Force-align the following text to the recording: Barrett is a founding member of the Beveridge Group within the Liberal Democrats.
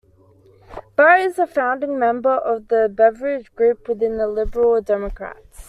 Barrett 0.95 1.27
is 1.27 1.37
a 1.37 1.45
founding 1.45 1.99
member 1.99 2.31
of 2.31 2.69
the 2.69 2.89
Beveridge 2.89 3.53
Group 3.53 3.87
within 3.87 4.17
the 4.17 4.25
Liberal 4.27 4.81
Democrats. 4.81 5.59